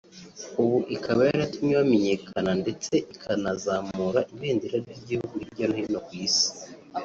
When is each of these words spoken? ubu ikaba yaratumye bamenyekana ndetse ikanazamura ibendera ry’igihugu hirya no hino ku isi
ubu 0.61 0.77
ikaba 0.95 1.21
yaratumye 1.29 1.73
bamenyekana 1.79 2.51
ndetse 2.61 2.93
ikanazamura 3.13 4.19
ibendera 4.33 4.75
ry’igihugu 4.87 5.33
hirya 5.41 5.65
no 5.69 5.75
hino 5.79 5.99
ku 6.05 6.11
isi 6.25 6.49